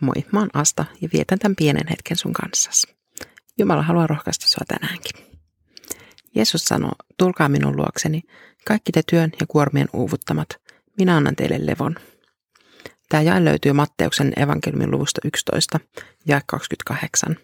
Moi, 0.00 0.14
mä 0.32 0.38
oon 0.38 0.50
Asta 0.54 0.84
ja 1.00 1.08
vietän 1.12 1.38
tämän 1.38 1.56
pienen 1.56 1.88
hetken 1.90 2.16
sun 2.16 2.32
kanssasi. 2.32 2.86
Jumala 3.58 3.82
haluaa 3.82 4.06
rohkaista 4.06 4.46
sua 4.46 4.64
tänäänkin. 4.68 5.26
Jeesus 6.34 6.64
sanoo, 6.64 6.92
tulkaa 7.18 7.48
minun 7.48 7.76
luokseni, 7.76 8.22
kaikki 8.66 8.92
te 8.92 9.02
työn 9.10 9.32
ja 9.40 9.46
kuormien 9.46 9.88
uuvuttamat, 9.92 10.48
minä 10.98 11.16
annan 11.16 11.36
teille 11.36 11.66
levon. 11.66 11.96
Tämä 13.08 13.22
jae 13.22 13.44
löytyy 13.44 13.72
Matteuksen 13.72 14.32
evankeliumin 14.36 14.90
luvusta 14.90 15.20
11 15.24 15.80
ja 16.26 16.40
28. 16.46 17.36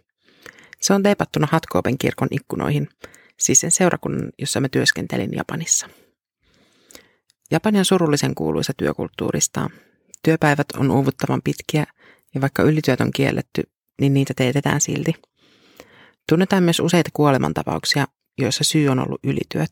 Se 0.80 0.94
on 0.94 1.02
teipattuna 1.02 1.48
Hatkoopen 1.50 1.98
kirkon 1.98 2.28
ikkunoihin, 2.30 2.88
siis 3.36 3.60
sen 3.60 3.70
seurakunnan, 3.70 4.32
jossa 4.38 4.60
mä 4.60 4.68
työskentelin 4.68 5.30
Japanissa. 5.32 5.88
Japani 7.50 7.78
on 7.78 7.84
surullisen 7.84 8.34
kuuluisa 8.34 8.72
työkulttuurista. 8.76 9.70
Työpäivät 10.22 10.66
on 10.78 10.90
uuvuttavan 10.90 11.42
pitkiä 11.42 11.86
ja 12.34 12.40
vaikka 12.40 12.62
ylityöt 12.62 13.00
on 13.00 13.10
kielletty, 13.12 13.62
niin 14.00 14.14
niitä 14.14 14.34
teetetään 14.36 14.80
silti. 14.80 15.14
Tunnetaan 16.28 16.62
myös 16.62 16.80
useita 16.80 17.10
kuolemantapauksia, 17.12 18.06
joissa 18.38 18.64
syy 18.64 18.88
on 18.88 18.98
ollut 18.98 19.20
ylityöt. 19.24 19.70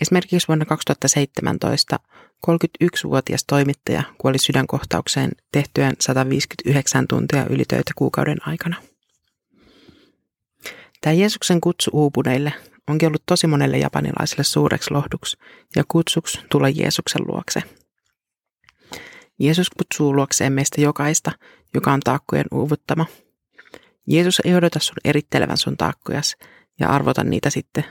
Esimerkiksi 0.00 0.48
vuonna 0.48 0.64
2017 0.64 1.98
31-vuotias 2.46 3.44
toimittaja 3.44 4.02
kuoli 4.18 4.38
sydänkohtaukseen 4.38 5.30
tehtyään 5.52 5.94
159 6.00 7.08
tuntia 7.08 7.46
ylitöitä 7.50 7.92
kuukauden 7.96 8.38
aikana. 8.48 8.76
Tämä 11.00 11.14
Jeesuksen 11.14 11.60
kutsu 11.60 11.90
uupuneille 11.92 12.52
onkin 12.88 13.06
ollut 13.06 13.22
tosi 13.26 13.46
monelle 13.46 13.78
japanilaiselle 13.78 14.44
suureksi 14.44 14.90
lohduksi 14.90 15.36
ja 15.76 15.84
kutsuksi 15.88 16.40
tulla 16.50 16.68
Jeesuksen 16.68 17.22
luokse. 17.26 17.62
Jeesus 19.38 19.70
kutsuu 19.70 20.16
luokseen 20.16 20.52
meistä 20.52 20.80
jokaista, 20.80 21.32
joka 21.74 21.92
on 21.92 22.00
taakkojen 22.00 22.46
uuvuttama. 22.52 23.06
Jeesus 24.06 24.40
ei 24.44 24.54
odota 24.54 24.78
sun 24.78 24.96
erittelevän 25.04 25.56
sun 25.56 25.76
taakkojas 25.76 26.36
ja 26.80 26.88
arvota 26.88 27.24
niitä 27.24 27.50
sitten, 27.50 27.84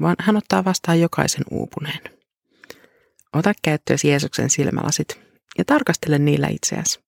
vaan 0.00 0.16
hän 0.20 0.36
ottaa 0.36 0.64
vastaan 0.64 1.00
jokaisen 1.00 1.44
uupuneen. 1.50 2.00
Ota 3.32 3.52
käyttöösi 3.62 4.08
Jeesuksen 4.08 4.50
silmälasit 4.50 5.20
ja 5.58 5.64
tarkastele 5.64 6.18
niillä 6.18 6.48
itseäsi. 6.48 7.00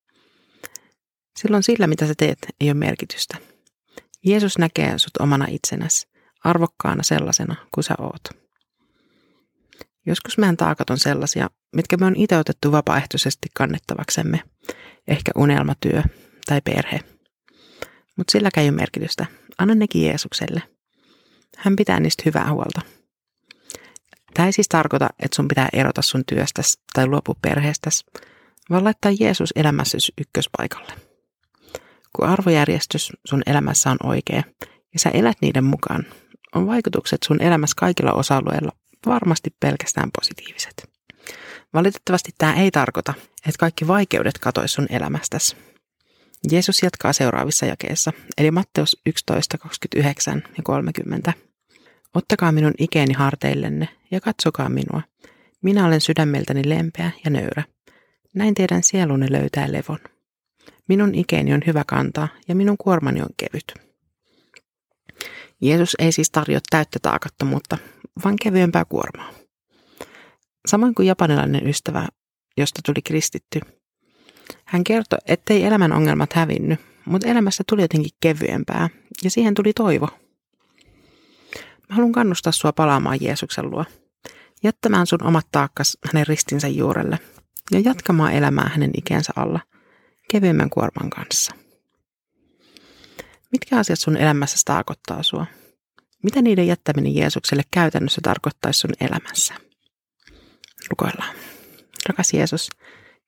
Silloin 1.38 1.62
sillä, 1.62 1.86
mitä 1.86 2.06
sä 2.06 2.14
teet, 2.16 2.38
ei 2.60 2.68
ole 2.68 2.74
merkitystä. 2.74 3.36
Jeesus 4.24 4.58
näkee 4.58 4.98
sut 4.98 5.16
omana 5.16 5.46
itsenäsi, 5.48 6.08
arvokkaana 6.44 7.02
sellaisena 7.02 7.56
kuin 7.74 7.84
sä 7.84 7.94
oot. 7.98 8.40
Joskus 10.06 10.38
meidän 10.38 10.56
taakat 10.56 10.90
on 10.90 10.98
sellaisia, 10.98 11.50
mitkä 11.76 11.96
me 11.96 12.06
on 12.06 12.16
itse 12.16 12.36
otettu 12.36 12.72
vapaaehtoisesti 12.72 13.48
kannettavaksemme, 13.54 14.42
ehkä 15.08 15.32
unelmatyö 15.36 16.02
tai 16.46 16.60
perhe. 16.60 17.00
Mutta 18.16 18.32
silläkään 18.32 18.62
ei 18.62 18.68
ole 18.70 18.76
merkitystä. 18.76 19.26
Anna 19.58 19.74
nekin 19.74 20.04
Jeesukselle. 20.04 20.62
Hän 21.56 21.76
pitää 21.76 22.00
niistä 22.00 22.22
hyvää 22.26 22.52
huolta. 22.52 22.80
Tämä 24.34 24.46
ei 24.46 24.52
siis 24.52 24.68
tarkoita, 24.68 25.08
että 25.20 25.36
sun 25.36 25.48
pitää 25.48 25.68
erota 25.72 26.02
sun 26.02 26.22
työstäsi 26.26 26.80
tai 26.92 27.06
luopua 27.06 27.34
perheestäsi, 27.42 28.04
vaan 28.70 28.84
laittaa 28.84 29.12
Jeesus 29.20 29.52
elämässäsi 29.56 30.12
ykköspaikalle. 30.20 30.92
Kun 32.16 32.28
arvojärjestys 32.28 33.12
sun 33.26 33.42
elämässä 33.46 33.90
on 33.90 33.96
oikea 34.02 34.42
ja 34.92 34.98
sä 34.98 35.10
elät 35.10 35.36
niiden 35.40 35.64
mukaan, 35.64 36.06
on 36.54 36.66
vaikutukset 36.66 37.22
sun 37.22 37.42
elämässä 37.42 37.74
kaikilla 37.78 38.12
osa-alueilla 38.12 38.72
varmasti 39.06 39.50
pelkästään 39.60 40.10
positiiviset. 40.18 40.99
Valitettavasti 41.74 42.30
tämä 42.38 42.54
ei 42.54 42.70
tarkoita, 42.70 43.14
että 43.46 43.58
kaikki 43.58 43.86
vaikeudet 43.86 44.38
katois 44.38 44.72
sun 44.72 44.86
elämästäsi. 44.90 45.56
Jeesus 46.50 46.82
jatkaa 46.82 47.12
seuraavissa 47.12 47.66
jakeissa, 47.66 48.12
eli 48.38 48.50
Matteus 48.50 49.00
11, 49.06 49.58
29 49.58 50.42
ja 50.56 50.62
30. 50.62 51.32
Ottakaa 52.14 52.52
minun 52.52 52.74
ikeeni 52.78 53.14
harteillenne 53.14 53.88
ja 54.10 54.20
katsokaa 54.20 54.68
minua. 54.68 55.02
Minä 55.62 55.86
olen 55.86 56.00
sydämeltäni 56.00 56.68
lempeä 56.68 57.10
ja 57.24 57.30
nöyrä. 57.30 57.64
Näin 58.34 58.54
teidän 58.54 58.82
sielunne 58.82 59.26
löytää 59.30 59.72
levon. 59.72 59.98
Minun 60.88 61.14
ikeeni 61.14 61.54
on 61.54 61.62
hyvä 61.66 61.84
kantaa 61.86 62.28
ja 62.48 62.54
minun 62.54 62.76
kuormani 62.78 63.20
on 63.20 63.28
kevyt. 63.36 63.74
Jeesus 65.60 65.96
ei 65.98 66.12
siis 66.12 66.30
tarjoa 66.30 66.60
täyttä 66.70 66.98
taakattomuutta, 67.02 67.78
vaan 68.24 68.36
kevyempää 68.42 68.84
kuormaa. 68.84 69.39
Samoin 70.66 70.94
kuin 70.94 71.06
japanilainen 71.06 71.68
ystävä, 71.68 72.06
josta 72.56 72.80
tuli 72.86 73.02
kristitty. 73.02 73.60
Hän 74.64 74.84
kertoi, 74.84 75.18
ettei 75.26 75.64
elämän 75.64 75.92
ongelmat 75.92 76.32
hävinny, 76.32 76.76
mutta 77.04 77.28
elämässä 77.28 77.64
tuli 77.68 77.82
jotenkin 77.82 78.10
kevyempää 78.20 78.88
ja 79.24 79.30
siihen 79.30 79.54
tuli 79.54 79.72
toivo. 79.72 80.08
Mä 81.88 81.96
haluan 81.96 82.12
kannustaa 82.12 82.52
sua 82.52 82.72
palaamaan 82.72 83.18
Jeesuksen 83.20 83.70
luo, 83.70 83.84
jättämään 84.62 85.06
sun 85.06 85.22
omat 85.26 85.46
taakkas 85.52 85.98
hänen 86.12 86.26
ristinsä 86.26 86.68
juurelle 86.68 87.18
ja 87.70 87.80
jatkamaan 87.80 88.32
elämää 88.32 88.70
hänen 88.74 88.90
ikänsä 88.96 89.32
alla 89.36 89.60
kevyemmän 90.30 90.70
kuorman 90.70 91.10
kanssa. 91.10 91.54
Mitkä 93.52 93.78
asiat 93.78 93.98
sun 93.98 94.16
elämässä 94.16 94.56
taakottaa 94.64 95.22
sua? 95.22 95.46
Mitä 96.22 96.42
niiden 96.42 96.66
jättäminen 96.66 97.14
Jeesukselle 97.14 97.62
käytännössä 97.70 98.20
tarkoittaisi 98.24 98.80
sun 98.80 98.90
elämässä? 99.00 99.69
Rukoillaan. 100.90 101.34
Rakas 102.08 102.32
Jeesus, 102.32 102.70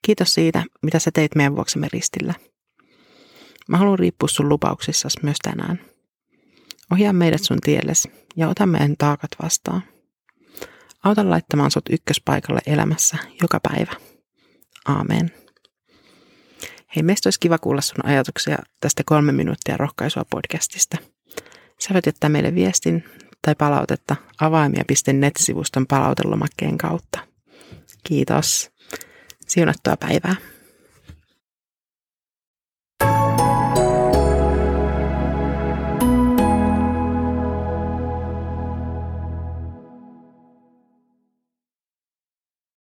kiitos 0.07 0.35
siitä, 0.35 0.65
mitä 0.83 0.99
sä 0.99 1.11
teit 1.15 1.35
meidän 1.35 1.57
vuoksemme 1.57 1.89
ristillä. 1.93 2.35
Mä 3.69 3.77
haluan 3.77 3.99
riippua 3.99 4.29
sun 4.29 4.49
lupauksissasi 4.49 5.19
myös 5.23 5.37
tänään. 5.43 5.81
Ohjaa 6.93 7.13
meidät 7.13 7.43
sun 7.43 7.59
tielles 7.61 8.09
ja 8.37 8.49
ota 8.49 8.67
meidän 8.67 8.95
taakat 8.99 9.31
vastaan. 9.43 9.83
Auta 11.05 11.31
laittamaan 11.31 11.71
sut 11.71 11.85
ykköspaikalle 11.91 12.61
elämässä 12.67 13.17
joka 13.43 13.61
päivä. 13.61 13.93
Aamen. 14.89 15.31
Hei, 16.97 17.03
meistä 17.03 17.27
olisi 17.27 17.41
kiva 17.41 17.59
kuulla 17.59 17.81
sun 17.81 18.07
ajatuksia 18.07 18.59
tästä 18.81 19.03
kolme 19.07 19.33
minuuttia 19.33 19.77
rohkaisua 19.77 20.25
podcastista. 20.31 20.97
Sä 21.79 21.95
voit 21.95 22.07
jättää 22.07 22.31
meille 22.31 22.55
viestin 22.55 23.05
tai 23.43 23.55
palautetta 23.55 24.17
avaimia.net-sivuston 24.41 25.87
palautelomakkeen 25.87 26.79
kautta. 26.79 27.32
Kiitos. 28.05 28.71
Siunattua 29.47 29.97
päivää. 29.97 30.37